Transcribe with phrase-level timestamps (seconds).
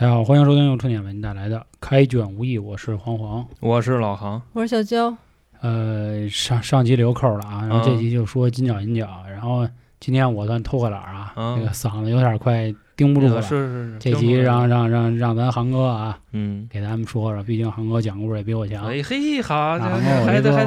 [0.00, 3.46] 大家好，欢迎收听由春点为您带来的《开卷无益》，我是黄黄。
[3.60, 5.14] 我是老航，我是小娇，
[5.60, 9.68] 呃，上上集留扣了啊，然后这嗯集就说金角银角，然后
[9.98, 11.58] 今天我算偷个懒儿啊，嗯。
[11.58, 13.40] 这个嗓子有点快顶不住了。
[13.40, 18.86] 是是是，这集让让让让咱航哥啊嗯，给咱们说说，毕竟航哥讲故事也比我强。
[18.86, 19.78] 哎嘿，好，
[20.26, 20.66] 还得还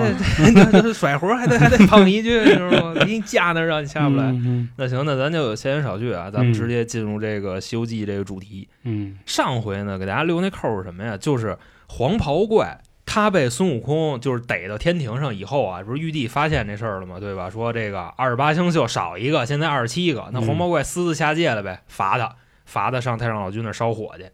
[0.81, 3.05] 得甩活还得还得碰一句，你知道吗？
[3.05, 4.23] 给你架那儿让你下不来。
[4.25, 8.67] 嗯 那行，那咱就闲言少叙啊，咱们嗯直接进入这个《西游记》这个主题。
[8.83, 11.15] 嗯上回呢，给大家留那扣是什么呀？
[11.15, 11.55] 就是
[11.87, 12.79] 黄袍怪。
[13.05, 17.19] 他被孙悟空就是逮到天庭上以后啊，不是玉帝发现这事儿了吗？
[17.19, 17.49] 对吧？
[17.49, 22.35] 说这个二十八星宿少一个，现在二十七个，那嗯黄毛怪私自下界了呗，罚他，
[22.65, 24.29] 罚他上太上老君那儿烧火去。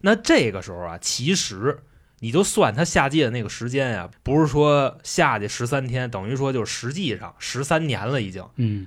[0.00, 1.80] 那这个时候啊，其实
[2.20, 8.44] 你就算他下界的那个时间呀、不是说下去十三天，等于说就是实际上十三年了已经。
[8.56, 8.86] 嗯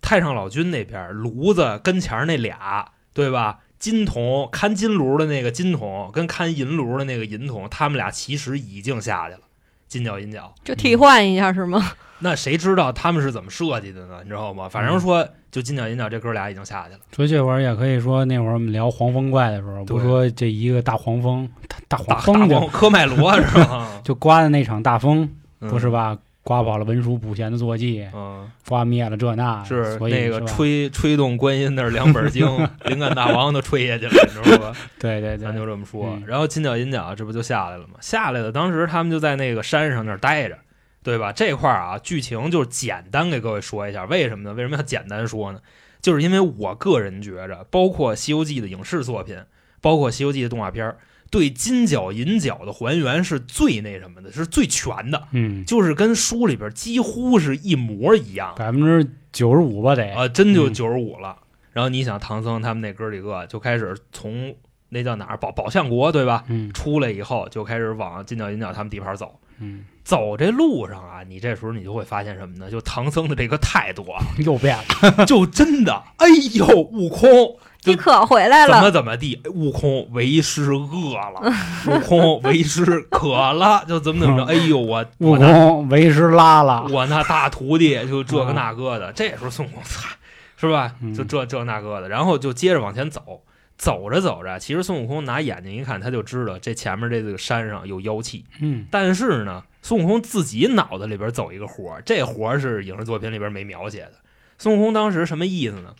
[0.00, 3.58] 太上老君那边炉子跟前那俩，对吧？
[3.78, 9.40] 金童看金炉的那个金童，跟看银炉的那个银童，他们俩其实已经下去了，
[9.86, 10.52] 金角银角。
[10.64, 11.92] 就替换一下是吗？
[12.20, 14.18] 那谁知道他们是怎么设计的呢？
[14.24, 14.68] 你知道吗？
[14.68, 17.00] 反正说，就金角银角这哥俩已经下去了。
[17.14, 21.48] 所以这会儿也可以说，那会儿我们聊黄风怪的时候，不说这一个大黄蜂，
[21.86, 23.88] 大黄蜂科麦罗是吧？
[24.02, 25.88] 就刮的那场大风，嗯不是？
[25.88, 26.18] 吧？
[26.48, 32.46] 刮跑了文殊普贤的坐骑，嗯，刮灭了这那，是所以那个吹 吹动观音那是两本经，
[32.88, 34.74] 灵感大王都吹下去了，你知道吧？
[34.98, 36.24] 对对咱就，这么说嗯。
[36.26, 37.96] 然后金角银角这不就下来了吗？
[38.00, 40.56] 下来了，当时他们就在那个山上那儿待着，
[41.02, 41.30] 对吧？
[41.32, 44.54] 这块儿啊，剧情就是简单给各位说一下，为什么呢？
[44.54, 45.60] 为什么要简单说呢？
[46.00, 49.36] 就是因为我个人觉着，包括《西游记》的影视作品，
[49.82, 50.96] 包括《西游记》的动画片儿，
[51.30, 58.54] 对金角银角的还原是最那什么的，是最全的，嗯，就是跟书里边几乎是一模一样。
[58.56, 61.36] 百分之九十五吧得，啊，真就嗯九十五了。
[61.72, 64.54] 然后你想，唐僧他们那哥几个就开始从
[64.88, 66.44] 那叫哪儿宝宝象国对吧？
[66.48, 69.38] 嗯出来以后就开始往金角银角他们地盘走。
[69.60, 72.70] 嗯，走这路上啊，你这时候你就会发现什么呢？
[72.70, 81.52] 就唐僧的这个态度啊， 又变了，就真的，哎呦，悟空就你可回来怎么，怎么地，悟空为师饿了，
[81.86, 90.08] 悟空为师渴了，就怎么怎么着， 哎呦，我悟空为师拉了，我那大徒弟就这个那个的，这时候孙悟空操，
[90.56, 91.14] 是吧嗯？
[91.14, 93.42] 就这这那个的，然后就接着往前走，
[93.76, 98.44] 走着走着，其实孙悟空拿眼睛一看，他就知道这前面这个山上有妖气。
[98.60, 104.12] 嗯但是呢，孙悟空自己脑子里边走一个活儿，这活儿是影视作品里边没描写的。
[104.58, 105.94] 孙悟空当时什么意思呢？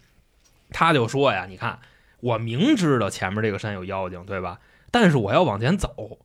[0.70, 1.78] 他就说呀，你看，
[2.20, 4.58] 我明知道前面这个山有妖精，对吧？
[4.90, 6.18] 但是我要往前走，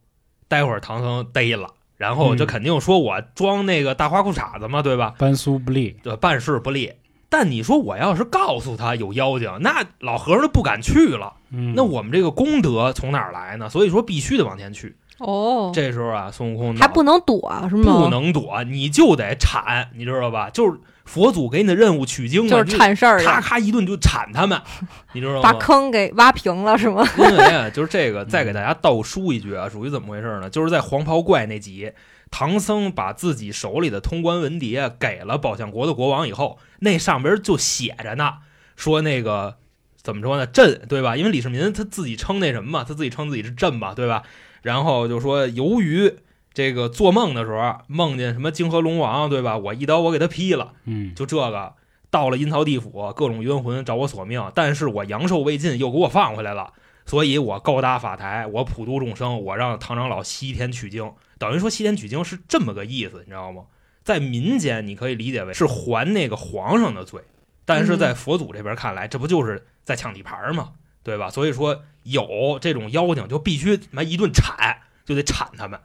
[0.48, 5.14] 待会儿唐僧逮了，然后这嗯肯定说我装那个大花裤衩子嘛，对吧？
[5.18, 6.94] 办事不利，这办事不利。
[7.30, 11.34] 但你说我要是告诉他有妖精，那老和尚就不敢去了。
[11.50, 13.70] 嗯，那我们这个功德从哪儿来呢？
[13.70, 14.96] 所以说必须得往前去。
[15.18, 17.84] 哦，这时候啊，孙悟空还不能躲是吗？
[17.84, 20.50] 不能躲，你就得铲，你知道吧？
[20.52, 24.60] 就是佛祖给你的任务取经嘛，就是铲事儿咔，咔一顿就铲他们，
[25.14, 25.54] 你知道吗把？
[25.60, 27.08] 坑给挖平了是吗？
[27.18, 30.50] 因为啊，就是这个，再给大家倒书一句啊，属于怎么回事呢？
[30.50, 31.92] 就是在黄袍怪那集，
[32.32, 38.36] 唐僧把自己手里的通关文牒给了宝象国的国王以后，那上边就写着呢，
[38.76, 39.58] 说那个
[40.02, 40.48] 怎么说呢？
[40.48, 41.18] 朕对吧？
[41.18, 44.24] 因为李世民他自己称那什么嘛，他自己称自己是朕嘛，对吧？
[44.62, 46.16] 然后就说由于
[46.54, 49.58] 这个做梦的时候梦见什么泾河龙王，对吧？
[49.58, 50.74] 我一刀我给他劈了。
[50.86, 51.74] 嗯就这个
[52.10, 56.74] 到了阴曹地府，各种冤魂找我索命，但是我阳寿未尽，又给我放回来了，
[57.06, 63.64] 所以我高搭法台，我普度众生，我让唐长老西天取经，等于说西天取经是这么个意思，你知道吗？
[64.04, 67.22] 在民间你可以理解为是还那个皇上的罪，
[67.66, 70.74] 但是在佛祖这边看来，这不就是在抢地盘吗？
[71.04, 71.30] 对吧？
[71.30, 75.80] 所以说有这种妖精就必须他妈一顿铲，就得铲他们。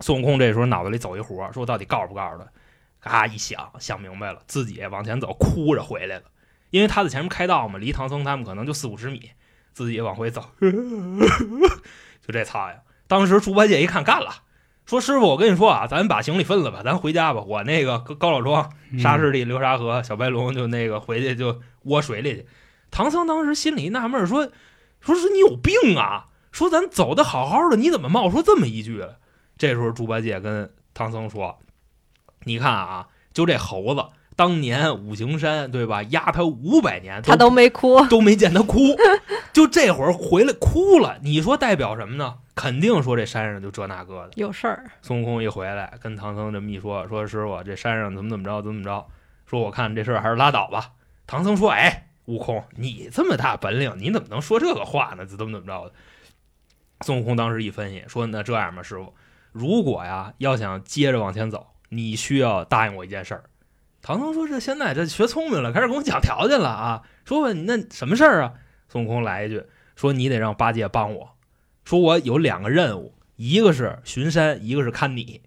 [0.00, 2.46] 孙悟空这时候脑子里走一活，说我到底告诉不告诉他？
[3.00, 6.24] 嘎一想，想明白了，自己往前走，哭着回来了。
[6.70, 9.30] 因为他在前面开道嘛，离唐僧他们可能就四五十米，
[9.72, 10.42] 自己往回走，
[12.26, 12.76] 就这操呀！
[13.06, 14.30] 当时猪八戒一看，干了，
[14.86, 17.42] 说师傅，我跟你说啊，咱把行李分了吧，咱回家吧。
[17.42, 22.46] 我那个高高老庄、嗯沙师弟、流沙河、小白龙就那个回去就窝水里去。
[22.90, 24.50] 唐僧当时心里纳闷儿，说
[25.00, 26.28] 说是你有病啊！
[26.50, 29.16] 说咱走的好好的，你怎么冒出这么一句来？
[29.56, 31.58] 这时候猪八戒跟唐僧说
[32.44, 34.04] ：“你看啊，就这猴子，
[34.36, 38.96] 当年五行山对吧，压他五百年，他都没哭，都没见他哭，
[39.52, 41.18] 就这会儿回来哭了。
[41.22, 42.38] 你说代表什么呢？
[42.56, 44.30] 肯定说这山上就这那个的。
[44.36, 49.06] 有事儿，孙悟空一回来，跟唐僧这么一说，说师傅这山上怎么怎么着，怎么怎么着，
[49.46, 50.92] 说我看这事儿还是拉倒吧。
[51.26, 55.26] 唐僧说：“哎，悟空，你这么大本领，你怎么能说这个话呢？
[55.26, 55.92] 怎么怎么着的？
[57.00, 59.12] 孙悟空当时一分析说：“那这样吧，师傅，
[59.54, 63.44] 如果呀要想接着往前走，你需要答应我一件事儿。”
[64.02, 67.02] 唐僧说：“这现在这学聪明了，开始跟我讲条件了啊！
[67.24, 68.54] 说吧，那什么事儿啊？”
[68.90, 69.64] 孙悟空来一句
[69.96, 71.30] 说：“你得让八戒帮我，
[71.84, 75.40] 说我有两个任务，一个是巡山，一个是看你，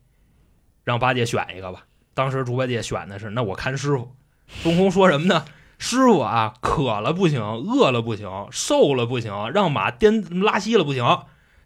[0.83, 4.15] 让八戒选一个吧。”当时猪八戒选的是：“那我看师傅。”
[4.47, 5.45] 孙悟空说什么呢？
[5.77, 11.05] 师傅啊，渴了不行，饿了不行，瘦了不行，让马颠拉稀了不行，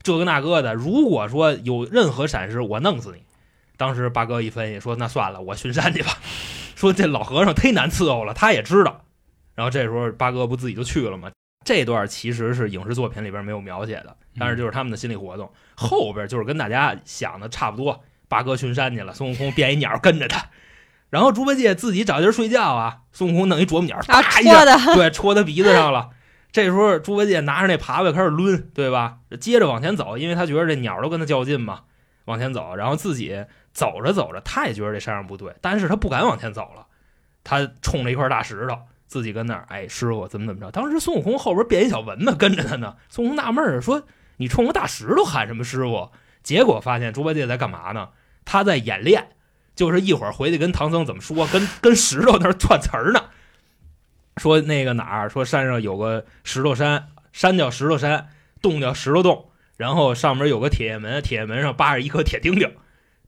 [0.04, 0.74] 这个那个的。
[0.74, 3.24] 如果说有任何闪失，我弄死你。
[3.78, 6.18] 当时八哥一分析说：“那算了，我巡山去吧。
[6.76, 9.02] ”说这老和尚忒难伺候了，他也知道。
[9.56, 11.32] 然后这时候八哥不自己就去了吗？
[11.64, 15.52] 这段其实是影视作品里边没有描写的，但是就是他们的心理活动。
[15.76, 20.48] 后边就是跟大家想的差不多，八哥巡山去了，孙悟空变一鸟跟着他。
[21.12, 26.10] 然后猪八戒自己找地儿睡觉啊，孙悟空弄一啄木鸟，啊，啪一下，对，戳他鼻子上了。
[26.52, 29.20] 这时候猪八戒拿着那耙子开始抡，对吧？
[29.40, 31.82] 接着往前走，因为他觉得这鸟都跟他较劲嘛，
[32.26, 32.76] 往前走。
[32.76, 36.86] 然后自己走着走着，他也觉得这山上不对，但是他不敢往前走了，
[37.44, 38.78] 他冲着一块大石头，
[39.08, 40.70] 自己跟那儿，哎，师傅怎么怎么着？
[40.72, 42.96] 当时孙悟空后边变一小蚊子跟着他呢。
[43.10, 44.04] 孙悟空纳闷儿说
[44.38, 46.10] ：“你冲个大石头喊什么师傅？”
[46.44, 48.10] 结果发现猪八戒在干嘛呢？
[48.46, 49.30] 他在演练。
[49.74, 53.24] 就是一会儿回去跟唐僧怎么说，跟跟石头那儿串词儿呢。
[54.38, 58.30] 说那个哪儿，说山上有个石头山，山叫石头山，
[58.62, 62.72] 洞叫石头洞，然后上面有个铁门，铁门上扒着一颗铁钉钉。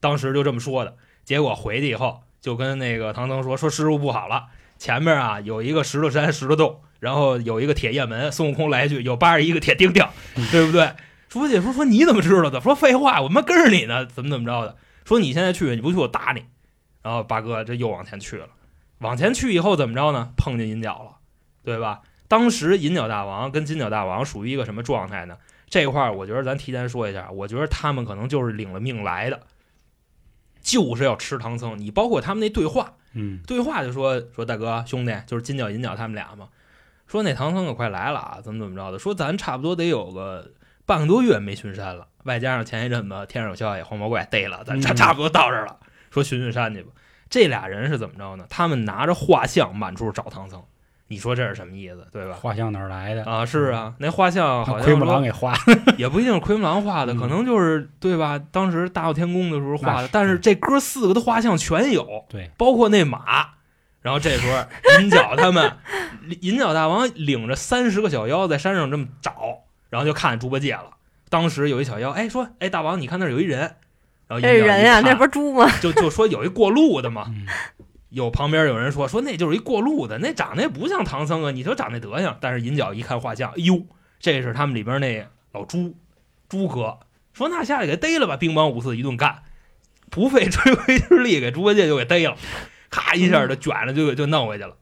[0.00, 0.96] 当时就这么说的。
[1.24, 4.46] 结果回去以后，就跟那个唐僧说：“说师傅不好了，
[4.78, 10.06] 前面啊有一个石头山、石头洞，然后有一个铁叶门。”孙悟空来一句：“有扒着一个铁钉钉，
[10.50, 10.92] 对不对？”
[11.28, 12.60] 猪八戒说：“说你怎么知道的？
[12.60, 16.44] 说废话，我们跟着你呢，怎么怎么着的？”说你现在去，你不去我打你。
[17.02, 18.46] 然后八哥这又往前去了，
[18.98, 20.32] 往前去以后怎么着呢？
[20.36, 21.16] 碰见银角了，
[21.62, 22.02] 对吧？
[22.26, 25.36] 当时银角大王跟金角大王属于一个什么状态呢？
[25.68, 29.40] 这块儿我觉得咱提前说一下，我觉得他们可能就是领了命来的，
[30.60, 31.78] 就是要吃唐僧。
[31.78, 36.48] 你包括他们那对话，嗯，对话就说说大哥兄弟，就是金角银角他们俩嘛，
[37.06, 38.98] 说那唐僧可快来了啊，怎么怎么着的？
[38.98, 40.52] 说咱差不多得有个
[40.86, 42.06] 半个多月没巡山了。
[42.24, 45.78] 外加上前一阵子天上有消息，黄毛怪逮了，咱差差不多到这儿了。
[46.10, 46.92] 说巡巡山去吧。
[47.34, 48.46] 这俩人是怎么着呢？
[48.48, 50.62] 他们拿着画像满处找唐僧。
[51.08, 52.36] 你说这是什么意思，对吧？
[52.40, 53.24] 画像哪儿来的？
[53.24, 55.52] 啊，是啊，那画像好像奎木狼给画，
[55.98, 58.38] 也不一定是奎木狼画的，嗯可能就是对吧？
[58.52, 60.08] 当时大闹天宫的时候画的。
[60.12, 63.48] 但是这哥四个的画像全有，对，包括那马。
[64.00, 65.76] 然后这时候银角他们，
[66.40, 70.90] 银角大王领着三十个小妖在山上这么找，然后就看见猪八戒了。
[71.30, 73.74] 当时有一小妖，哎，说，哎，大王，你看那儿有一人。
[74.26, 75.68] 然后这是人呀，那，不是猪吗？
[75.80, 77.26] 就就说有一过路的嘛。
[77.28, 77.46] 嗯
[78.10, 82.38] 有旁边有人说说那就是一过路的，那长得也不像唐僧啊，你说长那德行。
[82.40, 83.84] 但是银角一看画像，哎呦，
[84.20, 85.96] 这是他们里边那老猪，
[86.48, 87.00] 猪哥。
[87.32, 89.42] 说那下去给逮了吧，兵帮五四一顿干，
[90.12, 92.36] 不费吹灰之力给猪八戒就给逮了，
[92.88, 94.76] 咔一下就卷了就给就弄回去了。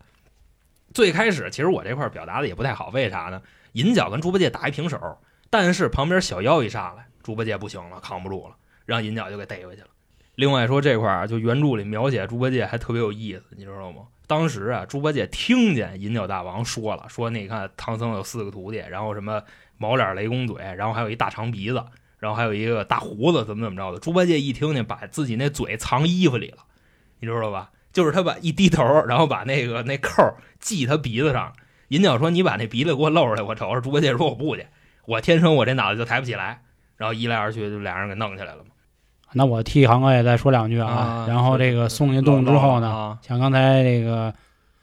[0.93, 3.41] 最开始其实我这块表达的也不太好，为啥呢？
[3.73, 5.19] 银角跟猪八戒打一平手，
[5.49, 9.89] 但是旁边小妖一上来，猪八戒不行了，扛不住了，让银角就给逮回去了。
[10.35, 14.03] 另外说这块儿，就原著里描写猪八戒还特别有意思，你知道吗？
[14.27, 19.43] 当时啊，猪八戒听见银角大王说了，说那你看唐僧有四个徒弟，然后什么
[19.77, 21.85] 毛脸雷公嘴，然后还有一大长鼻子，
[22.19, 23.99] 然后还有一个大胡子，怎么怎么着的。
[23.99, 26.59] 猪八戒一听见，把自己那嘴藏衣服里了，
[27.21, 27.71] 你知道吧？
[27.93, 31.53] 就是他把一低头，然后把那个那扣系他鼻子上。
[31.89, 34.67] 银角说：“你把那鼻子给我露出来，我瞅瞅。”猪八戒说：“我不去，
[35.05, 36.63] 我天生我这脑袋就抬不起来。”
[37.03, 38.71] 然后一来二去，就俩人给弄起来了嘛。
[39.33, 40.89] 那我替航哥也再说两句啊。
[40.89, 44.33] 啊然后这个送进洞之后呢，啊，像刚才这个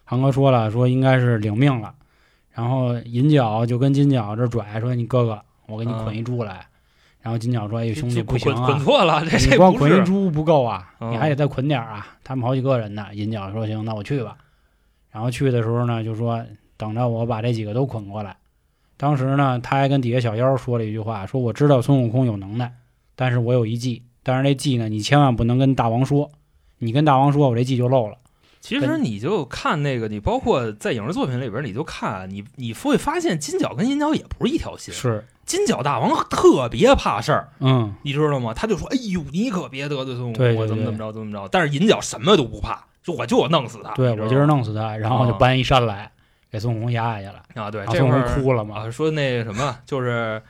[0.04, 1.94] 航哥说了，说应该是领命了。
[2.52, 6.66] 然后银角就跟金角这拽说：“你哥哥，我给你捆一猪来。
[7.22, 12.06] 然后金角说：“哎，兄弟不行啊捆啊，错了，这这光捆一猪不够啊，嗯你还得再捆点儿啊。
[12.22, 14.36] 他们好几个人呢。”银角说：“行，那我去吧。”
[15.10, 16.44] 然后去的时候呢，就说
[16.76, 18.36] 等着我把这几个都捆过来。
[19.02, 22.74] 当时呢，他还跟底下小妖说了一句话，说我知道孙悟空有能耐，
[23.16, 26.30] 但是我有一计，但是这计呢，你千万不能跟大王说，
[26.80, 28.18] 你跟大王说，我这计就漏了。
[28.60, 34.94] 其实你就看那个，你包括在影视作品里边，你就看你，你会发现金角跟银角也不是一条心。
[34.94, 38.54] 是，金角大王特别怕事儿，嗯，你知道吗？
[38.54, 43.94] 他就说：“哎呦，你可别得罪孙悟空，我怎么怎么着，怎么着。”但是银角什么都不怕，说我就要弄死他。
[43.94, 46.12] 对我今儿弄死他，然后就搬一山来，
[46.52, 47.44] 给孙悟空压下去了。
[47.56, 50.42] 啊，对孙悟这块儿空哭了嘛，啊，说那个什么，就是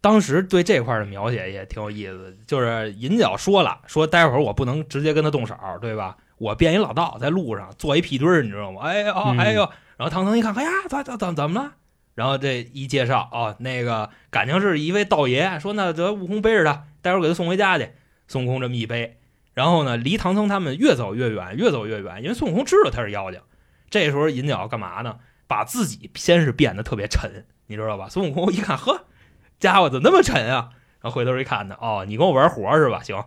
[0.00, 6.16] 当时对这块儿的描写也挺有意思的，就是银角说了，说待会儿我不能直接跟他动手，对吧？
[6.38, 8.82] 我变一老道，在路上做一屁墩儿，你知道吗？
[8.82, 9.62] 哎呦，嗯哎呦，
[9.96, 11.72] 然后唐僧一看，哎呀，怎怎怎怎么了？
[12.14, 17.90] 然后这一介绍哦，那个感情是一位道爷，说那得悟空背着他，待会儿给他送回家去。
[18.28, 19.18] 孙悟空这么一背，
[19.54, 23.40] 然后呢，离唐僧他们越走越远，越走越远，因为孙悟空知道他是妖精。
[23.88, 25.16] 这时候银角干嘛呢？
[25.46, 28.08] 把自己先是变得特别沉，你知道吧？
[28.08, 29.04] 孙悟空一看，呵，
[29.58, 30.70] 家伙怎么那么沉啊？
[31.00, 33.02] 然后回头一看呢，哦，你跟我玩活是吧？
[33.02, 33.24] 行，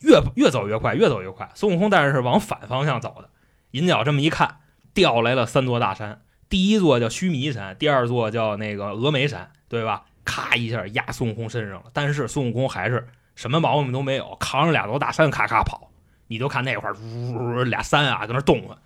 [0.00, 1.50] 越越走越快，越走越快。
[1.54, 3.30] 孙悟空但是是往反方向走的。
[3.70, 4.58] 银角这么一看，
[4.94, 10.04] 调来了三座大山，第一座叫须弥山，第二座叫那个峨眉山，对吧？
[10.24, 11.84] 咔一下压孙悟空身上了。
[11.92, 15.90] 但是孙悟空还是什么毛病都没有，扛着俩座大山咔咔跑。
[16.26, 18.78] 你就看那块儿，呜呜俩山啊，搁那动啊。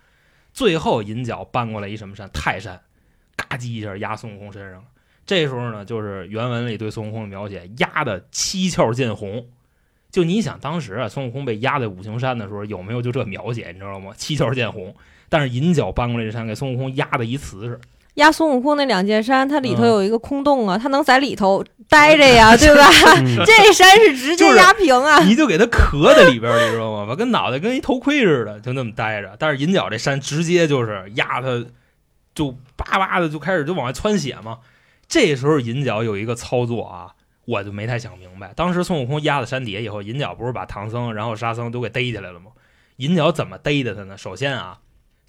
[0.53, 2.29] 最后银角搬过来一什么山？
[2.33, 2.81] 泰山，
[3.35, 4.87] 嘎叽一下压孙悟空身上了。
[5.25, 9.47] 这时候呢，就是原文里对孙悟空的描写，压的七窍见红。
[10.11, 13.71] 就你想，当时啊，孙悟空被压在五行山的时候，有没有就这描写？
[13.71, 14.11] 你知道吗？
[14.17, 14.95] 七窍见红。
[15.29, 17.79] 但是银角搬过来这山，给孙悟空压的一瓷实。
[18.15, 22.89] 压孙悟空那两件山，它里头有一个空洞啊，它能在里头待着呀， 对吧？
[23.45, 27.05] 这山是直接压平啊，你就给它壳在里边，你知道吗？
[27.07, 29.35] 把跟脑袋跟一头盔似的，就那么待着。
[29.39, 31.65] 但是银角这山直接就是压它，
[32.35, 34.59] 就叭叭的就开始就往外窜血嘛。
[35.07, 37.13] 这时候银角有一个操作啊，
[37.45, 38.51] 我就没太想明白。
[38.55, 42.51] 当时孙悟空压在山底下以后，银角不是把唐僧然后沙僧都给逮起来了吗？
[42.97, 44.17] 银角怎么逮的他呢？
[44.17, 44.77] 首先啊，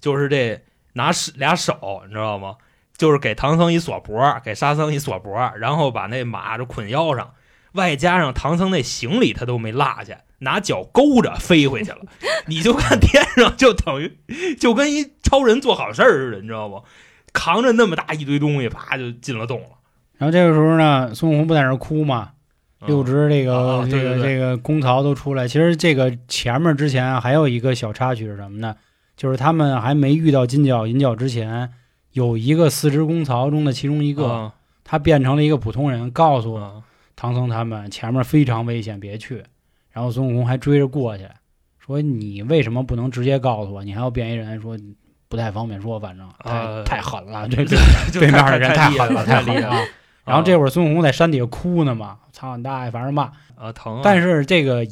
[0.01, 0.61] 就是这
[0.93, 2.55] 拿俩手，你知道吗？
[2.97, 7.33] 就是给唐僧一锁脖，给沙僧一锁脖，然后把那马就捆腰上，
[7.73, 11.99] 外加上唐僧那行李他都没落下，拿脚勾着飞回去了。
[12.47, 14.17] 你就看天上就等于
[14.59, 16.83] 就跟一超人做好事儿似的，你知道不？
[17.33, 19.67] 扛着那么大一堆东西，啪就进了洞了。
[20.17, 22.31] 然后这个时候呢，孙悟空不在那儿哭吗？
[22.85, 25.47] 六只这个、哦这个这个公曹都出来。
[25.47, 28.75] 其实这个前面之前啊还有一个小插曲是什么呢？
[29.15, 31.71] 就是他们还没遇到金角银角之前，
[32.13, 34.53] 有一个四只公曹中的其中一个，啊
[34.83, 36.83] 他变成了一个普通人，告诉啊
[37.15, 39.43] 唐僧他们前面非常危险，别去。
[39.91, 41.25] 然后孙悟空还追着过去，
[41.79, 43.83] 说你为什么不能直接告诉我？
[43.83, 44.59] 你还要变一人？
[44.61, 44.77] 说
[45.27, 47.77] 不太方便说，反正太、啊太狠了，这这
[48.19, 49.87] 对面的人太太狠了，太厉害了狠了啊！
[50.25, 53.31] 然后这会儿孙悟空在山底下哭呢嘛，操你大爷，反正骂。
[53.55, 54.01] 啊疼啊！
[54.03, 54.85] 但是这个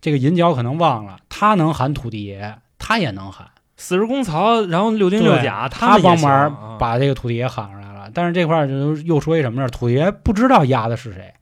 [0.00, 3.48] 这个银角可能忘了，他能喊土地爷，他也能喊，
[3.82, 8.08] 四十公曹，然后六丁六甲，他帮忙啊把这个土地爷喊上来了。
[8.14, 9.68] 但是这块儿就又说一什么事儿？
[9.68, 11.34] 土地爷不知道压的是谁。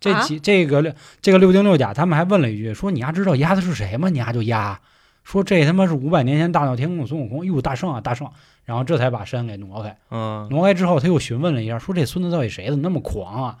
[0.00, 0.90] 这啊几、这个六
[1.20, 4.08] 这个六丁六甲，他们还问了一句，说你丫知道压的是谁吗？
[4.08, 4.80] 你丫就压，
[5.22, 8.30] 说这他妈是五百年前大闹天宫的孙悟空，哟大圣啊大圣，
[8.64, 9.98] 然后这才把山给挪开。
[10.10, 12.70] 嗯，挪开之后，他又询问了一下，说这孙子到底谁？
[12.70, 13.56] 怎么那么狂啊？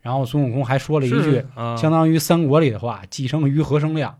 [0.00, 4.16] 然后孙悟空还说了一句是啊相当于三国里的话：“既生瑜，何生亮？”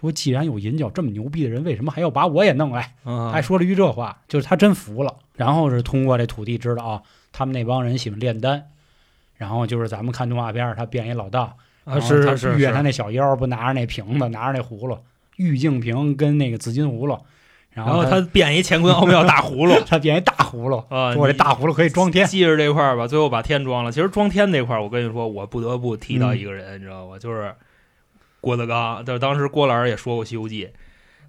[0.00, 2.94] 说既然有银角这么牛逼的人，为什么还要把我也弄来？
[3.04, 5.14] 啊还说了一句这话，就是他真服了。
[5.34, 8.64] 然后是通过这土地知道啊，他们那帮人喜欢炼丹。
[9.36, 14.98] 然后就是咱们看动画片儿，他变一老道，啊是是是他那小妖，不拿着那瓶子，拿着那葫芦，
[15.36, 17.18] 玉净瓶跟那个紫金葫芦，
[17.72, 22.26] 然然后他他变一乾坤奥妙大葫芦 他变一大葫芦，啊，说我这大葫芦可以装天。
[22.26, 23.92] 记着这块儿吧，最后把天装了。
[23.92, 27.18] 其实装天这块儿，我跟你说，我不得不提到嗯一个人，你知道吧？
[27.18, 27.54] 就是
[28.46, 29.04] 郭德纲。
[29.04, 30.66] 就是当时郭老师也说过《西游记》，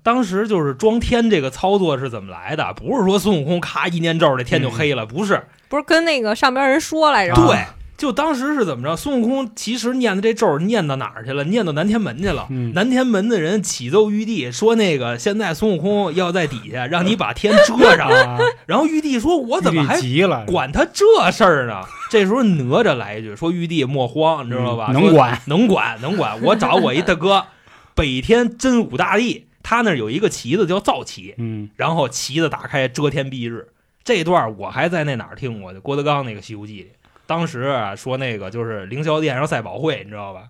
[0.04, 2.72] 当时就是装天这个操作是怎么来的？
[2.76, 5.42] 不是说孙悟空咔一念咒，这天就黑了，不是。
[5.68, 7.48] 不是跟那个上边人说来着吗？
[7.48, 7.66] 对，
[7.98, 8.96] 就当时是怎么着？
[8.96, 11.44] 孙悟空其实念的这咒念到哪儿去了？
[11.46, 12.46] 念到南天门去了。
[12.51, 18.08] 嗯南天门的人启奏玉帝说：“那个现在孙悟空要在底下，让你把天遮上。
[18.08, 18.38] 啊，”
[18.68, 20.46] 然后玉帝说：“我怎么还急了？
[20.46, 21.82] 管他这事儿呢？
[22.12, 24.88] 这时候哪吒来一句说：“玉帝莫慌，你知道吧？
[24.92, 26.42] 嗯能管，能管，能管。
[26.44, 27.48] 我找我一大哥，
[27.96, 33.70] 北天真武大帝，他那儿有一个旗子叫造旗，嗯然后旗子打开遮天蔽日。
[34.04, 36.92] 这段我还在那哪儿听过的，郭德纲那个《西游记》里，
[37.28, 40.50] 当时啊说那个就是凌霄殿上赛宝会，你知道吧？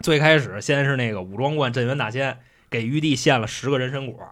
[0.00, 2.38] 最开始先是那个武装观镇元大仙
[2.70, 4.28] 给玉帝献了十个人参果，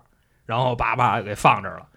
[0.46, 1.88] 然后叭叭给放这儿了。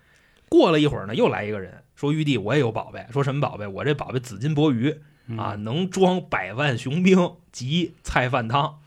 [0.50, 3.06] 过了一会儿呢，又来一个人说：“玉帝，我也有宝贝。
[3.12, 3.68] 说什么宝贝？
[3.68, 4.98] 我这宝贝紫金钵盂
[5.28, 8.80] 嗯啊，能装百万雄兵及菜饭汤，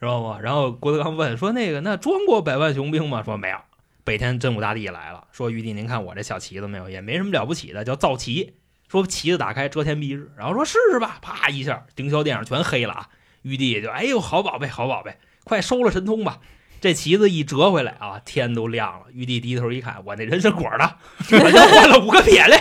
[0.00, 3.58] 知道吗？”然后郭德纲问说：“那个，那装过百万雄兵吗？”说没有。
[4.04, 6.88] 北天真武大帝也来了，说：“玉帝，您看我这小旗子没有？
[6.88, 8.54] 也没什么了不起的，叫造旗。
[8.90, 13.08] 说旗子打开遮天蔽日，然后说试试吧，啪一下，凌霄殿上全黑了啊！
[13.42, 16.38] 玉帝也就哎呦，好宝贝，好宝贝，快收了神通吧。
[16.80, 19.06] 这旗子一折回来啊，天都亮了。
[19.12, 20.90] 玉帝低头一看，我那人参果呢？
[21.30, 22.58] 我就换了五个撇嘞。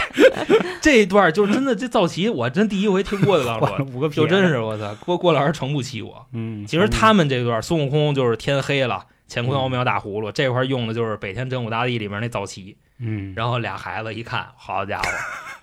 [0.81, 6.27] 这一段就真的这造旗，我真第一回听郭德纲说，五个就真是我操，郭郭老师诚不欺我。
[6.33, 12.75] 嗯，其实他们这段孙悟空就是天黑了，乾坤奥妙大葫芦，这块用的就是北天真武大帝里面那早期。
[13.01, 15.07] 嗯，然后俩孩子一看，好家伙，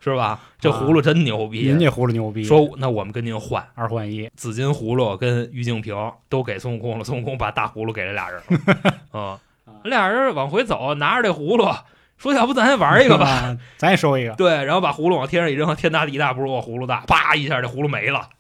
[0.01, 0.41] 是吧？
[0.59, 1.67] 这葫芦真牛逼！
[1.67, 5.95] 人家葫芦牛逼，说那我们跟您换二换一，紫金葫芦跟玉净瓶
[6.31, 8.95] 都给孙悟空了，孙悟空把大葫芦给了俩人了。
[9.13, 9.39] 嗯，
[9.85, 11.71] 俩人往回走，拿着这葫芦，
[12.17, 13.55] 说要不咱也玩一个吧？
[13.77, 14.33] 咱也收一个。
[14.41, 18.31] 对，然后把葫芦往天上一扔，天大地大不如我葫芦大，啪一下这葫芦没了。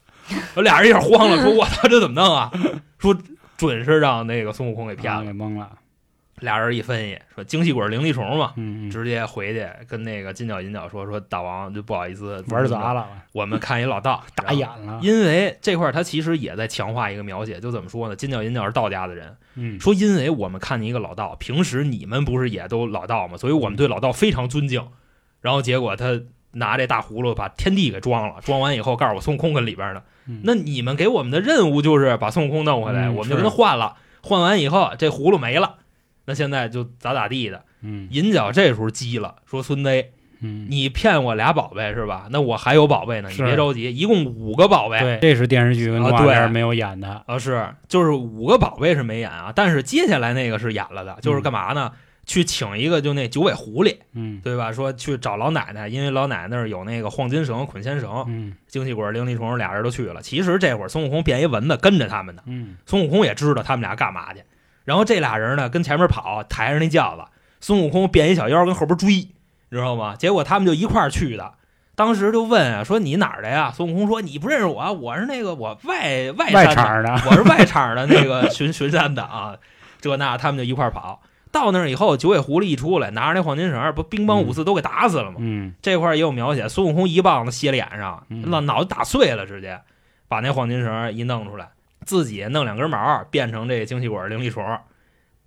[0.56, 2.50] 俩人一下慌了，说我操，这怎么弄啊？
[2.98, 3.14] 说
[3.56, 5.70] 准是让那个孙悟空给骗了，给蒙了。
[6.40, 15.00] 俩人一分析，说精细鬼灵力虫嘛，嗯，直接回去跟那个金角银角说说大王就不好意思玩砸了，我们看一老道 打眼了。
[15.02, 18.14] 因为这块他其实也在强化一个描写，就怎么说呢？
[18.14, 23.38] 金角银角是道家的人，嗯，说因为我们看见一个老道，平时你们不是也都老道嘛？
[23.38, 24.86] 所以我们对老道非常尊敬。
[25.40, 26.20] 然后结果他
[26.56, 30.02] 拿这大葫芦把天地给装了，装完以后告诉我孙悟空跟里边呢，
[30.42, 35.76] 那你们给我们的任务就是把孙悟空弄回来，我们就跟他换了，换完以后这葫芦没了。
[36.24, 40.04] 那现在就咋咋地的，嗯，银角这时候急了，说孙子，
[40.40, 42.26] 嗯，你骗我俩宝贝是吧？
[42.30, 44.98] 那我还有宝贝呢，你别着急，一共五个宝贝。
[44.98, 51.92] 对，这是电视剧跟动画片没有演的啊，是，就是五个宝贝是没演啊，但是接下来那个是演了的，就是干嘛呢？
[52.26, 54.72] 去请一个就那九尾狐狸，嗯，对吧？
[54.72, 60.20] 说去找老奶奶，因为老奶奶那儿有那个晃金绳、捆仙绳，嗯，精气鬼、灵力虫俩人都去了。
[60.20, 64.42] 其实这会儿孙悟空变一蚊子跟着他们呢，嗯，孙悟空也知道他们俩干嘛去。
[64.84, 67.24] 然后这俩人呢，跟前面跑，抬着那轿子，
[67.60, 69.28] 孙悟空变一小妖跟后边追，你
[69.70, 70.16] 知道吗？
[70.16, 71.54] 结果他们就一块儿去的。
[71.94, 73.72] 当时就问啊，说你哪儿的呀？
[73.74, 79.56] 孙悟空说你不认识我，我是那个我外外外场的，我是外场的那个巡巡山的啊。
[80.00, 81.22] 这那他们就一块儿跑
[81.56, 85.36] 到那儿以后，九尾狐狸一出来，拿着那黄金绳，不乒乓五四都给打死了吗？
[85.38, 89.80] 嗯，这块也有描写，孙悟空一棒子歇脸上，那脑袋打碎了，直接
[90.28, 91.70] 把那黄金绳一弄出来。
[92.04, 94.62] 自己弄两根毛变成这精气鬼灵力虫，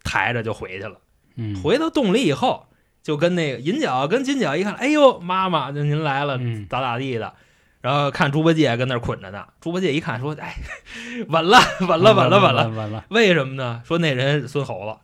[0.03, 0.95] 抬着就回去了。
[1.35, 2.65] 嗯，回到洞里以后，
[3.03, 7.33] 就跟那个银角跟金角一看，哎呦，妈妈，就您来了，咋咋地的。
[7.81, 9.45] 然后看猪八戒跟那儿捆着呢。
[9.61, 10.55] 猪八戒一看说，哎，
[11.29, 13.05] 稳了，稳了，稳了，稳了，稳了。
[13.09, 13.81] 为什么呢？
[13.85, 14.97] 说那人孙猴子。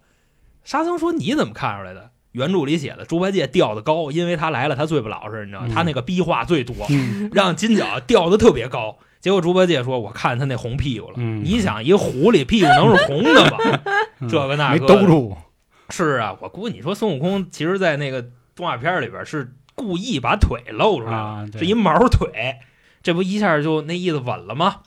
[0.66, 2.10] 沙僧说你怎么看出来的？
[2.34, 6.76] 原著里写的，猪八戒吊的高，因为他来了，他最不老实，你知道，他那个逼话最多，
[7.32, 8.98] 让金角吊的特别高。
[9.22, 11.14] 结果猪八戒说：“我看他那红屁股了。
[11.18, 13.58] 你想，一个狐狸屁股能是红的吗？
[14.30, 15.38] 这个那个没兜住。
[15.90, 18.22] 是啊，我估计你说孙悟空，其实，在那个
[18.54, 22.58] 动画片里边是故意把腿露出来了，是一毛腿。
[23.02, 24.82] 这不一下就那意思稳了吗？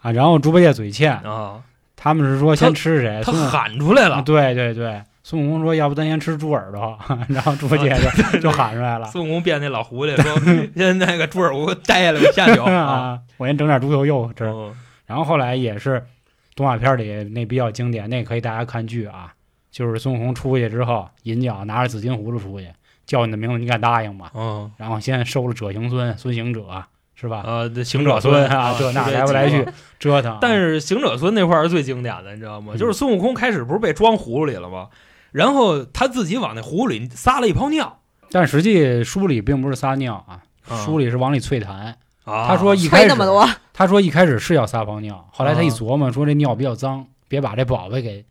[0.00, 1.62] 啊，然后猪八戒嘴欠啊，
[1.96, 3.20] 他们是说先吃谁？
[3.24, 4.22] 他喊出来了。
[4.22, 6.98] 对对对。”孙悟空说：“要不咱先吃猪耳朵。
[7.28, 7.88] ”然后猪八戒
[8.32, 9.06] 就就喊出来了。
[9.08, 10.38] 孙悟空变那老狐狸说
[10.76, 14.44] ：“先那个猪耳朵摘下来下酒 啊，我先整点猪头肉吃。”
[15.06, 16.04] 然后后来也是
[16.54, 19.32] 动画片里那比较经典，那可以大家看剧啊。
[19.70, 22.68] 就是孙悟空出去之后，银角拿着紫金葫芦出去，
[23.06, 24.30] 叫你的名字，你敢答应吗？
[24.34, 24.70] 嗯。
[24.76, 26.84] 然后先收了者行孙，孙行者
[27.14, 27.42] 是吧？
[27.46, 29.66] 呃，行者孙啊，这那来回来去
[29.98, 30.36] 折腾。
[30.40, 32.74] 但是行者孙那块是最经典的，你知道吗？
[32.76, 34.88] 就是孙悟空开始不是被装葫芦里了吗？
[35.34, 37.98] 然后他自己往那葫芦里撒了一泡尿，
[38.30, 40.38] 但实际书里并不是撒尿啊，
[40.84, 41.92] 书里是往里啐痰。
[42.24, 48.24] 他说一开始，那么多，他说一开始是要撒泡尿，后来他一琢磨，说这尿比较脏，别把这宝贝给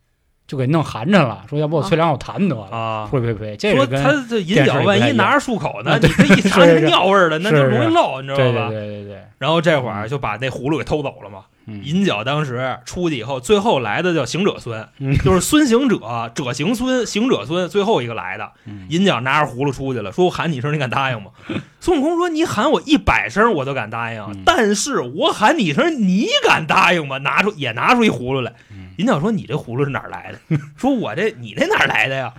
[0.46, 2.62] 就给弄寒碜了，说要不我啐两口痰得了。
[2.70, 8.70] 啊，呸呸呸，这说他这银角万一拿着漱口呢，你这一尝 是尿味儿的，那就容易漏，你知道吧？
[8.70, 9.18] 对对对对。
[9.36, 11.44] 然后这会儿就把那葫芦给偷走了嘛。
[11.66, 14.86] 银角当时出去以后，最后来的叫行者孙，
[15.24, 15.98] 就是孙行者，
[16.34, 18.52] 者行孙，行者孙，最后一个来的。
[18.88, 21.30] 银角拿着葫芦出去了，说我喊你一声，你敢答应吗？
[21.80, 27.18] 孙悟空说你喊我一百声，我都敢答应，但是我喊你一声，你敢答应吗？
[27.18, 28.52] 拿出也拿出一葫芦来。
[28.96, 30.58] 银角说你这葫芦是哪儿来的？
[30.76, 32.32] 说我这你这哪儿来的呀？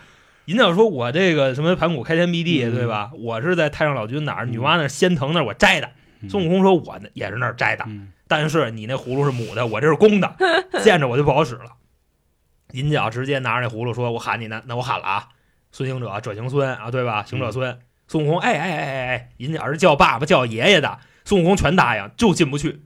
[0.45, 3.09] 银角说我这个什么盘古开天辟地，对吧？
[3.17, 5.89] 我是在太上老君哪儿女娲那儿仙藤那儿我摘的。
[6.29, 7.85] 孙悟空说我也是那儿摘的。
[8.27, 10.35] 但是你那葫芦是母的，我这是公的，
[10.83, 11.71] 见着我就不好使了。
[12.71, 15.29] 银角直接拿着那葫芦说：“我喊你呢，那我喊了啊，
[15.71, 17.23] 孙行者，者行孙啊，对吧？
[17.23, 22.83] 行者孙。”孙悟空，哎哎哎哎哎，银角是叫爸爸叫爷爷的，孙悟空全答应，就进不去。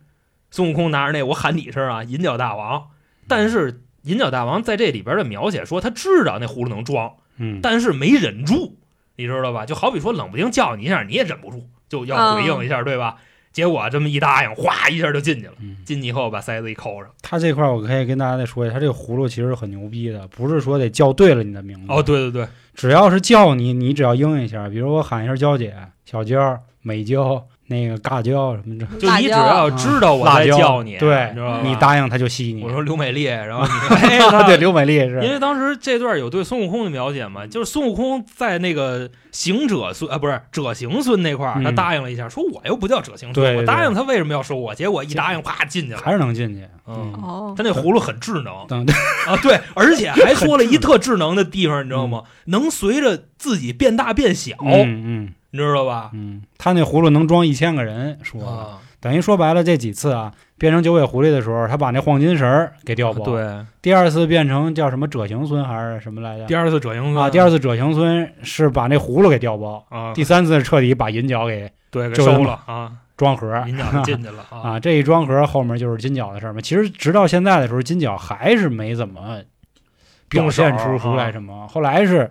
[0.49, 2.89] 孙悟空拿着那我喊你一声啊，银角大王。
[3.28, 8.78] 但是银角大王在这里边的描写说，他知道那葫芦能装，嗯，但是没忍住，
[9.17, 9.65] 你知道吧？
[9.65, 13.17] 就好比说冷不丁叫你一下，你也忍不住，就要回应一下，对吧？
[13.52, 15.54] 结果这么一答应，哗一下就进去了。
[15.86, 17.10] 进去以后把塞子一扣上。
[17.22, 21.86] 他这块我可以跟大家再说一下，他这个葫芦其实很牛逼的，不是说得叫对了你的名字。
[21.88, 31.62] 哦，对对对，只要是叫你，你只要应一下，比如我喊一下娇姐、小娇、美娇、那个尬叫什么的， 就你只要知道我在叫你，对你知道吧？
[31.63, 32.63] 你答应他就吸你。
[32.63, 41.63] 我说刘美丽， 然后你哎对，刘美丽是，因为当时这段有对孙悟空的描写嘛，就是孙悟空在那个行者孙啊，不是者行孙那块儿，嗯。
[41.63, 44.73] 他答应了一下，说我又不叫者行孙，我答应他为什么要收我？
[44.73, 45.99] 结果一答应，啪进去了。
[46.03, 46.63] 还是能进去。
[46.88, 47.13] 嗯。
[47.21, 48.65] 哦，他那葫芦很智能。
[48.67, 48.84] 等
[49.27, 52.23] 啊，对， 而且还说了一特智能的地方，你知道吗？
[52.45, 56.12] 能随着自己变大变小，嗯嗯你知道吧？
[56.14, 66.46] 嗯，他那葫芦能装一千个人，说等于说白了，这几次啊，变成九尾狐狸的时候，他把那黄金绳儿给调包。，对，第二次变成叫什么者行孙还是什么来着？
[66.46, 73.64] 第二次者行孙啊，第二次者行孙是把那葫芦给调包，啊，第三次彻底把银角给对给收了啊，装盒。
[73.68, 74.72] 银角进去了 啊。
[74.72, 76.60] 啊，这一装盒后面就是金角的事儿嘛。
[76.60, 79.42] 其实直到现在的时候，金角还是没怎么
[80.28, 81.66] 表现出出来什么。
[81.70, 82.30] 后来是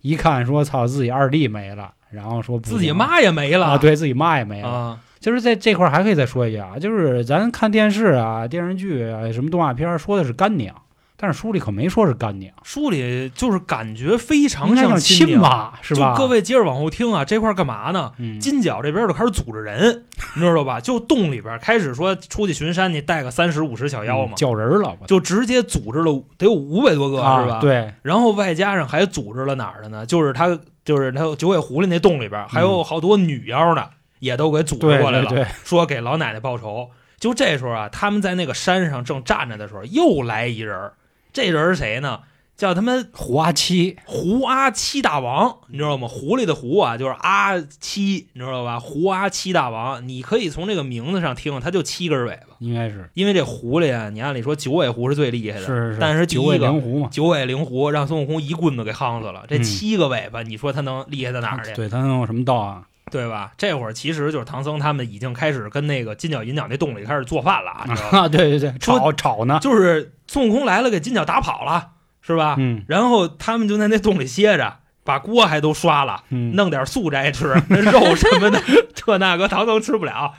[0.00, 4.68] 一看说操自己二弟没了，然后说自己妈也没了，啊，对自己妈也没了。
[4.68, 10.74] 啊，就是在这块儿还可以再说一下啊，就是咱看电视啊、电视剧啊、什么动画片儿说的是干娘，
[11.16, 15.26] 但是书里可没说是干娘，书里就是感觉非常像亲。
[15.26, 16.14] 亲妈是吧？
[16.14, 18.12] 就各位接着往后听啊，这块儿干嘛呢？
[18.18, 20.80] 嗯，金角这边就开始组织人，你知道吧？
[20.80, 27.60] 就洞里边开始说出去巡山，你带个三十五十小妖嘛，叫人了，就直接组织了得有五百多个、啊是吧？。
[27.60, 30.04] 对，然后外加上还组织了哪儿的呢？
[30.04, 36.88] 就是他就是他九尾狐狸那洞里边还有好多女妖呢，也都给组织过来了，对对，说给老奶奶报仇。
[37.18, 40.92] 就这时候啊，他们在那个山上正站着的时候，又来一人儿。
[41.32, 42.20] 这人是谁呢？
[42.56, 46.08] 叫他们胡阿七，胡阿七大王，你知道吗？
[46.08, 48.80] 狐狸的狐啊，就是阿七，你知道吧？
[48.80, 52.56] 胡阿七大王，你可以从这个名字上听，他就七根尾巴。
[52.60, 59.44] 应该是因为这狐狸啊，你按理说九尾狐是最厉害的，是是是，但是九尾灵狐嘛，九尾灵狐让孙悟空一棍子给夯死了。
[59.46, 61.74] 这嗯七个尾巴，你说它能厉害到哪儿去？
[61.74, 62.84] 对它能有什么道啊？
[63.10, 63.52] 对吧？
[63.56, 71.90] 这会儿其实就是唐僧他们已经开始跟那个金角银角那洞里开始做饭了啊， 对对对，说吵吵呢，就是孙悟空来了，给金角打跑了，
[72.26, 72.56] 是吧？
[72.58, 76.24] 嗯然后他们就在那洞里歇着，把锅还都刷了。
[76.30, 78.60] 嗯，弄点素斋吃，那 肉什么的，
[78.94, 80.34] 这那个唐僧吃不了。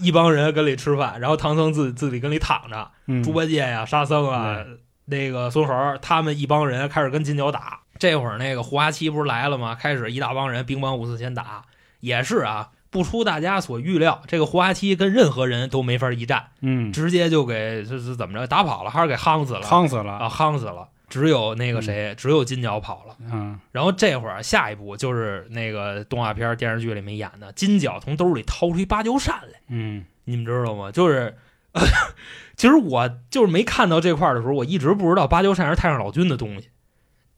[0.00, 4.58] 一帮人跟里吃饭，然后唐僧自自己跟里躺着，嗯猪八戒呀、沙僧啊，
[5.06, 7.80] 那个孙猴，他们一帮人开始跟金角打。
[7.98, 9.74] 这会儿那个胡阿七不是来了吗？
[9.74, 11.62] 开始一大帮人兵帮五四先打，
[11.98, 19.62] 也是啊，不出大家所预料，这个胡阿七跟任何人都没法一战，嗯，直接就给这是怎么着打跑了，还是给夯死了？
[19.62, 20.88] 夯死了，啊，夯死了。
[21.08, 23.16] 只有那个谁，只有金角跑了。
[23.32, 30.92] 嗯然后这会儿下一步就是那个动画片、电视剧里面演的，金角从兜里掏出一芭蕉扇来，嗯你们知道吗？
[30.92, 31.34] 就是，
[32.56, 36.68] 其实我就是没看到这块儿的时候，我一直不知道芭蕉扇是太上老君的东西。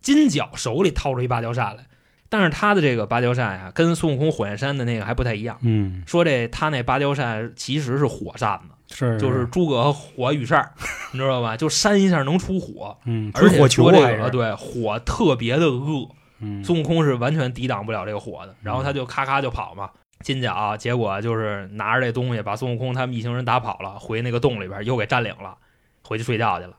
[0.01, 1.87] 金角手里掏出一芭蕉扇来，
[2.31, 5.59] 但是他的这个芭蕉扇呀、跟孙悟空火焰山的那个还不太一样。
[5.61, 10.73] 嗯，说这他那芭蕉扇其实是火扇子，是就是诸葛火羽扇，
[11.13, 11.55] 你知道吧？
[11.57, 16.09] 就扇一下能出火，嗯，而且火球说这个对火特别的恶。
[16.43, 19.91] 嗯孙悟空是完全抵挡不了这个火的，然后他就咔咔就跑嘛。
[20.21, 25.57] 金角结果就是拿着这东西把孙悟空他们一行人打跑了，回那个洞里边又给占领了，
[26.03, 26.75] 回去睡觉去了。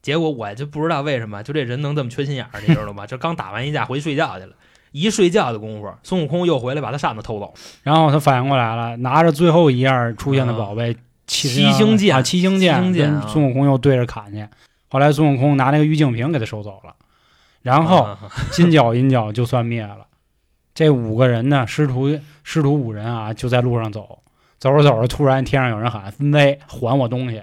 [0.00, 3.04] 结果我就不知道为什么，就这人能这么缺心眼儿，你知道吗？
[3.08, 4.54] 这刚打完一架回去睡觉去了，
[4.94, 7.52] 一睡觉的功夫，孙悟空又回来把他扇子偷走。
[7.82, 14.46] 然后他反应过来了，拿着最后一样出现的宝贝七七星剑啊，七星剑，孙悟空又对着砍去。
[14.88, 16.94] 后来孙悟空拿那个玉净瓶给他收走了，
[17.62, 18.18] 然后啊
[18.52, 20.06] 金角银角就算灭了。
[20.74, 24.20] 这五个人呢，师徒师徒五人啊，就在路上走，
[24.58, 27.38] 走着走着，突然天上有人喊：“分飞，还我东西！”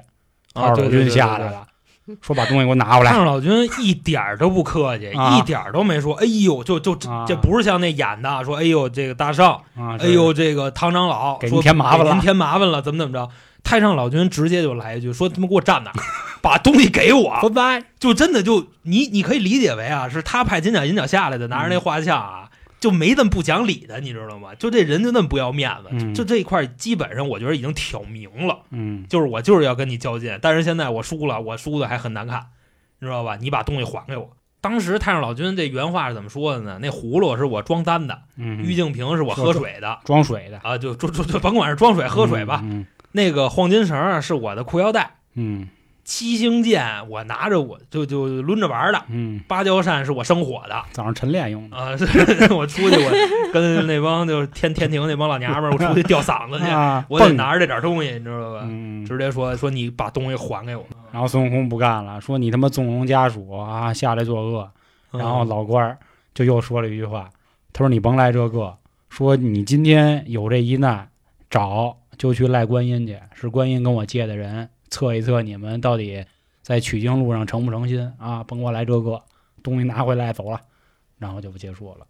[0.53, 1.67] 啊，二老君下来了，
[2.21, 3.11] 说把东西给我拿过来。
[3.11, 9.45] 太上老君一点儿都不客气，啊一点儿都没说，哎呦，就就这啊这不是像那演的，说哎呦这个大圣，
[9.75, 13.29] 啊，哎呦，这个唐长老给您添麻烦了给您添麻烦了，怎么怎么着？
[13.63, 15.93] 太上老君直接就来一句说：“他妈给我站那儿，
[16.41, 22.49] 把东西给我 拜拜，！”就真的就你你可以理解为啊，是他派金角银角下来的，拿着那画像啊，
[22.81, 24.53] 就没那么不讲理的，你知道吗？
[24.55, 32.47] 就这人就那么不要面子，嗯就这一块基本上我觉得已经挑明了，嗯就是我就是要跟你较劲，但是现在我输了，我输的还很难看，
[32.99, 33.37] 你知道吧？
[33.37, 34.31] 你把东西还给我。
[34.59, 36.77] 当时太上老君这原话是怎么说的呢？
[36.81, 39.99] 那葫芦是我装丹的，嗯，玉净瓶是我喝水的。
[40.03, 42.61] 装水的，啊，就就就就甭管是装水喝水吧。
[42.63, 45.67] 嗯那个黄金绳是我的裤腰带，嗯
[46.11, 50.83] 七星剑我拿着我就就抡着玩儿的，嗯，芭蕉扇是我生火的。
[50.91, 51.77] 早上晨练用的。
[51.77, 58.59] 啊， 是我出去我跟那帮就是天天庭那帮老娘们儿，我 出去吊嗓子去，啊，我得拿着这点东西，你知道吧？
[58.65, 64.69] 嗯，直接说说你把东西还给我，然后孙悟空不干了，说你他妈纵容家属啊，下来作恶。
[65.13, 65.97] 然后嗯老官儿
[66.33, 67.29] 就又说了一句话，
[67.71, 68.75] 他说你甭来这个，
[69.09, 71.07] 说你今天有这一难，
[71.49, 76.23] 找就去赖观音去，是观音跟我借的人，测一测你们到底
[76.61, 78.43] 在取经路上诚不诚心啊？
[78.43, 79.19] 甭给我来这个，
[79.63, 80.59] 东西拿回来走了，
[81.17, 82.05] 然后就不结束了。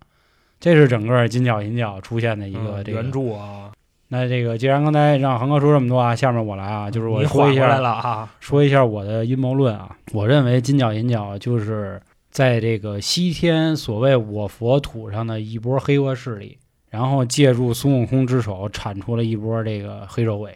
[0.59, 3.71] 这是整个金角银角出现的一个这个原著啊，
[4.09, 9.95] 那这个既然刚才让恒哥说这么多啊，下面我来啊，就是我你说一下了啊，说一下我的阴谋论啊。
[10.11, 16.57] 我认为金角银角就是在这个西天所谓我佛土上的一波黑恶势力，
[16.89, 20.55] 然后借助孙悟空之手铲除了一波这个黑手鬼，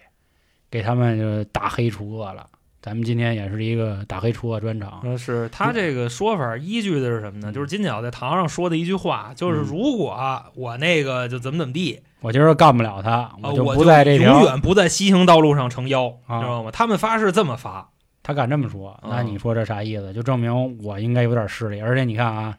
[0.69, 2.45] 给他们就打黑除恶了。
[2.81, 7.49] 咱们今天也是一个打黑除恶专场，嗯，是他这个说法依据的是什么呢？
[7.49, 10.15] 嗯就是金角在堂上说的一句话，就是嗯如果
[10.53, 14.43] 我那个就怎么怎么地，我今儿干不了他，我，就我不在这条永。
[14.43, 16.69] 远不在西行道路上成妖，啊知道吗？
[16.69, 17.89] 他们发誓这么发，
[18.21, 20.13] 他敢这么说，那嗯你说这啥意思？
[20.13, 21.81] 就证明我应该有点势力。
[21.81, 22.55] 而且你看啊，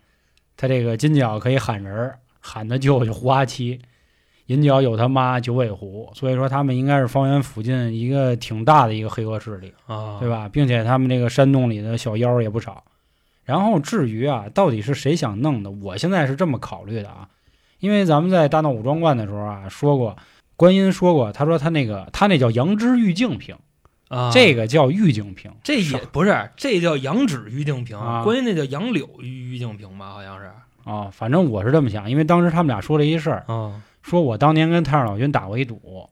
[0.57, 3.81] 他这个金角可以喊人儿，喊他舅舅胡阿七，
[4.47, 10.29] 银角有他妈九尾狐，所以说他们应该是方圆附近一个挺大的一个黑恶势力，啊，对？
[10.29, 10.49] 吧？
[10.49, 12.85] 并且他们这个山洞里的小妖也不少。
[13.45, 15.71] 然后至于啊，到底是谁想弄的？
[15.71, 17.29] 我现在是这么考虑的啊，
[17.81, 20.17] 因为咱们在大闹武装观的时候啊说过，
[20.57, 23.57] 观音说过，他说他那个他那叫羊脂玉净瓶，
[24.09, 25.53] 啊，这个叫玉净瓶。
[25.63, 30.11] 这也不是，这叫羊脂玉净瓶，啊关键那叫杨柳玉玉净瓶吧？
[30.13, 30.51] 好像是
[30.85, 36.09] 啊，反正我是这么想，因为当时他们俩说了一事儿，啊说我当年跟太上老君打过一赌，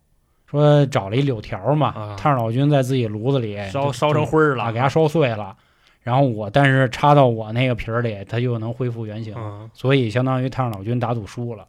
[0.50, 5.56] 说找了一柳条嘛，啊太上老君在自己炉子里烧烧成灰了，给它烧碎了，
[6.02, 11.68] 然后我但是插到我那个瓶儿里，它就能恢复原形，嗯所以相当于太上老君打赌输了。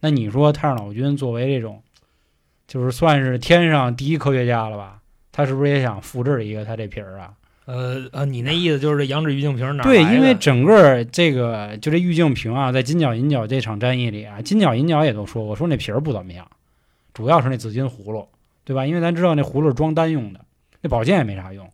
[0.00, 1.82] 那你说太上老君作为这种，
[2.66, 5.00] 就是算是天上第一科学家了吧？
[5.30, 7.34] 他是不是也想复制一个他这瓶儿啊？
[7.66, 16.48] 呃呃，你那意思就是这羊脂玉净瓶哪儿对，因为整个这个就这玉净瓶啊，在金角银角这场战役里啊，金角银角也都说过，说那皮儿不怎么样，
[17.12, 18.28] 主要是那紫金葫芦，
[18.64, 18.86] 对吧？
[18.86, 20.40] 因为咱知道那葫芦是装丹用的，
[20.80, 21.68] 那宝剑也没啥用，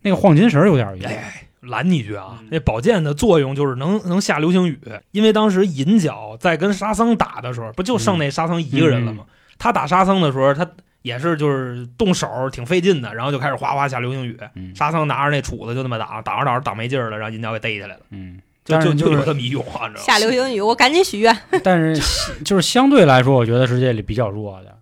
[0.00, 1.10] 那个晃金绳有点用。
[1.10, 4.80] 哎拦你一句啊嗯，那宝剑的作用就是能能下流星雨，
[5.12, 9.24] 因为当时银角在跟沙僧打的时候，不就剩那沙僧一个人了吗？
[9.58, 10.68] 他打沙僧的时候，他
[11.02, 14.38] 也是就是动手挺费劲的，然后就开始哗哗下流星雨。
[14.54, 20.04] 嗯沙僧拿着那杵子就那么打，打着打着挡没劲儿了，让银角给逮起来了，嗯，就但是就是就有这么一用啊，你知道吗？
[20.04, 21.36] 下流星雨， 我赶紧许愿。
[21.62, 24.78] 但是就 是相对来说，我觉得是这里比较弱的，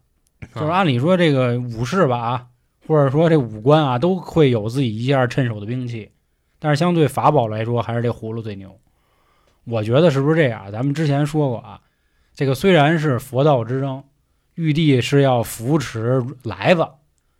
[0.55, 2.47] 就是啊按理说这个武士吧啊，
[2.87, 6.11] 或者说这武官啊，都会有自己一件趁手的兵器，
[6.59, 8.79] 但是相对法宝来说，还是这葫芦最牛。
[9.65, 10.71] 我觉得是不是这样？
[10.73, 11.81] 咱们之前说过啊，
[12.35, 14.03] 这个虽然是佛道之争，
[14.61, 16.87] 玉帝是要扶持来子，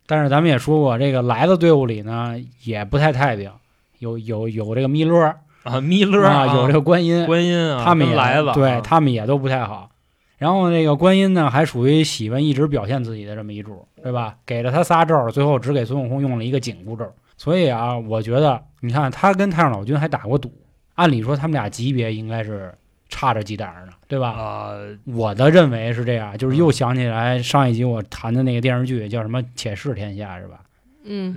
[0.07, 3.51] 但是咱们也说过，这个来子队伍里呢也不太太平，
[3.99, 9.91] 有有有这个弥勒啊，弥勒啊，有这个观音，观音啊，他们也来了，对啊他们也都不太好。
[10.39, 14.37] 然后那个观音呢，还属于喜欢一直表现自己的这么一主，对吧？
[14.47, 17.05] 给了他仨咒儿，最后只给孙悟空用了一个紧箍咒。
[17.37, 20.51] 所以啊，我觉得你看他跟太上老君还打过赌，
[20.95, 22.75] 按理说他们俩级别应该是
[23.11, 24.31] 差着几档儿呢，对吧？
[24.31, 24.71] 啊，
[25.05, 30.61] 我的认为是这样，就是又想起来上一集我谈的那个电视剧叫什么《且试天下》是吧？
[31.05, 31.35] 嗯，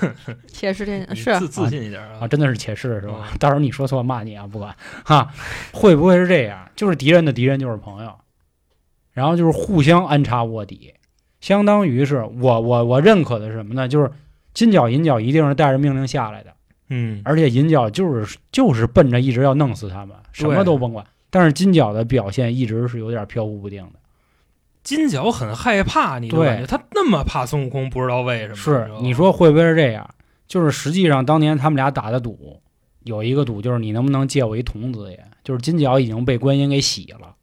[0.46, 3.28] 且试天下是自自信一点啊，啊，真的是且试是吧？
[3.32, 5.30] 嗯到时候你说错骂你啊，不管 哈，
[5.72, 6.70] 会不会是这样？
[6.76, 8.14] 就是敌人的敌人就是朋友，
[9.12, 10.94] 然后就是互相安插卧底，
[11.40, 13.88] 相当于是我我我认可的是什么呢？
[13.88, 14.10] 就是
[14.54, 16.52] 金角银角一定是带着命令下来的，
[16.90, 21.04] 嗯，而且银角就是就是奔着一直要弄死他们，什么都甭管。
[21.30, 23.98] 但是金角的表现一直是有点飘忽不定的，
[24.82, 28.54] 金角很害怕，你对他那么怕孙悟空，不知道为什么。
[28.54, 30.08] 是你说会不会是这样？
[30.46, 32.60] 就是实际上当年他们俩打的赌，
[33.02, 37.34] 有一个赌就是你能不能借我一童子爷，就是金角已经被观音给洗了，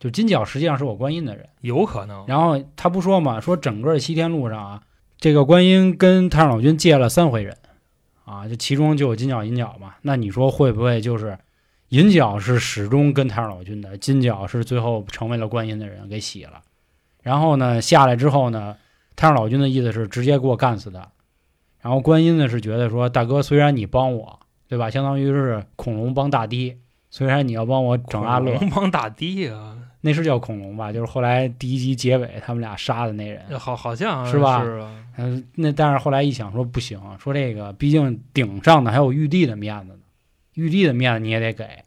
[0.00, 1.46] 就金角实际上是我观音的人。
[1.60, 2.24] 有可能？
[2.26, 4.82] 然后他不说嘛，说整个西天路上啊，
[5.18, 7.54] 这个观音跟太上老君借了三回人，
[8.24, 9.96] 啊，这其中就有金角银角嘛。
[10.00, 11.38] 那你说会不会就是
[11.94, 16.60] 银角是始终跟太上老君的，金角是最后成为了观音的人给洗了？
[17.22, 18.76] 然后呢下来之后呢，
[19.14, 21.08] 太上老君的意思是直接给我干死他，
[21.80, 24.90] 然后观音呢是觉得说大哥虽然你帮我，对吧？
[24.90, 26.76] 相当于是恐龙帮大堤，
[27.10, 30.92] 虽然你要帮我整阿乐，恐龙帮大堤啊，那是叫恐龙吧？
[30.92, 33.56] 就是后来第一集结尾他们俩杀的那人。
[33.56, 34.64] 好好像是吧
[35.16, 40.00] 嗯，那但是后来一想说不行，说这个毕竟顶上的还有玉帝的面子呢，
[40.54, 41.83] 玉帝的面子你也得给，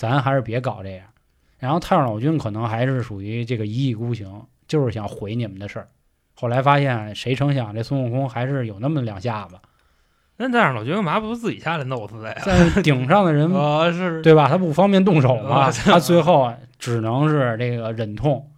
[0.00, 1.04] 咱还是别搞这样。
[1.58, 5.88] 然后太上老君可能还是属于这个一意孤行，就是想毁你们的事儿。
[6.32, 9.56] 后来发现，谁成想这孙悟空还是有那么两下子，
[10.38, 12.34] 那太上老觉得干嘛不自己下来弄死他呀？
[12.42, 14.48] 在顶上的人 啊，是对吧？
[14.48, 18.50] 他不方便动手嘛，啊他最后只能是这个忍痛，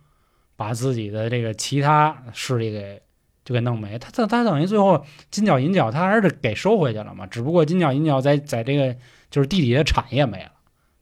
[0.55, 3.03] 把自己的这个其他势力给
[3.45, 3.99] 就给弄没。
[3.99, 8.97] 他他他等于最后金角银角他还是给收回去了嘛，只不过金角银角在在这个
[9.29, 10.53] 就是地底下产业没了，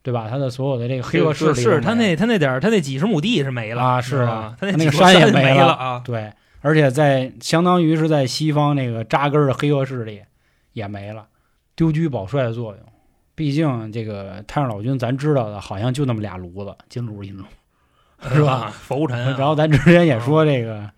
[0.03, 0.29] 对吧？
[0.31, 6.03] 他的所有的这个黑恶势力是他那他那点儿他那几十亩地是没了啊是啊他那那个山也没没了啊。
[6.05, 6.33] 对，
[6.63, 10.23] 而且在相当于是在西方那个扎根儿的黑恶势力
[10.73, 11.27] 也没了，
[11.77, 12.81] 丢车保帅的作用。
[13.35, 17.45] 毕竟这个太上老君，咱知道的好像就那么俩炉子，金炉银炉，
[18.35, 18.71] 是吧？
[18.77, 20.91] 浮尘啊，然后咱之前也说这个、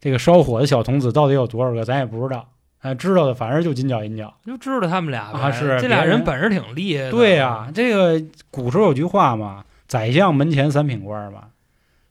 [0.00, 2.48] 这个烧火的小童子到底有多少个，咱也不知道。
[2.80, 4.34] 哎，知道的反正就金角银角。
[4.44, 7.10] 就知道他们俩呗啊是这俩人人本事挺厉害的。
[7.10, 11.44] 对呀、这个古时候有句话嘛，“宰相门前三品官”嘛。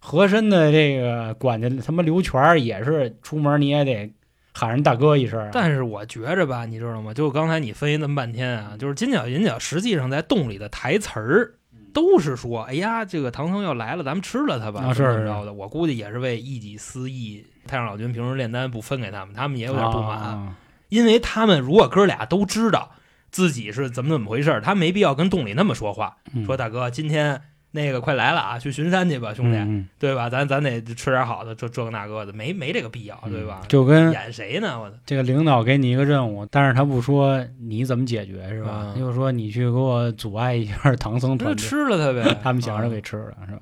[0.02, 4.12] 和珅的这个管家他妈刘全儿也是出门你也得
[4.54, 5.50] 喊人大哥一声啊。
[5.52, 7.14] 但是我觉着吧，你知道吗？
[7.14, 11.54] 就刚才你分析那么半天啊，就是金角银角，实际上在洞里的台词儿
[11.94, 14.82] 都是说：“哎呀，这个唐僧要来了，咱们吃了他吧。
[14.82, 15.54] 啊是是怎么着的？
[15.54, 17.46] 我估计也是为一己私欲。
[17.68, 20.56] 太上老君平时炼丹不分给他们，他们也有点不满，啊
[20.90, 22.92] 因为他们如果哥俩都知道
[23.30, 27.42] 自己是怎么怎么回事，他没必要跟洞里那么说话，嗯说大哥今天。
[27.72, 30.30] 那个快来了啊，去巡山去吧，兄弟，嗯对吧？
[30.30, 33.62] 咱咱得吃点好的，这这个那个的，没没这个必要，嗯对吧？
[33.68, 34.80] 就跟演谁呢？
[34.80, 34.96] 我操！
[35.06, 38.94] 这个领导给你一个任务，但是他不说你怎么解决，是吧？
[38.98, 41.64] 就说你去给我阻碍一下唐僧团队。
[41.64, 43.62] 吃了他呗 他们想着啊给吃了，是吧？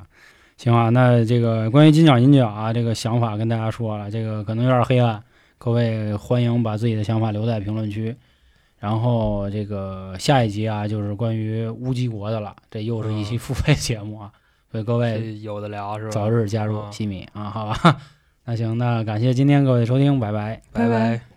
[0.58, 5.22] 行啊，那这个关于金角银角啊，这个想法跟大家说了，这个可能有点黑暗，
[5.58, 8.15] 各位欢迎把自己的想法留在评论区。
[8.80, 14.32] 然后这个下一集啊，就是关于乌鸡国的了，这又是一期嗯付费节目啊，
[14.72, 16.12] 所以各位有的聊是吧？
[16.12, 17.98] 早日加入啊西米啊，好吧？
[18.46, 20.62] 那行，那感谢今天各位的收听，拜拜。
[20.72, 21.37] 拜拜拜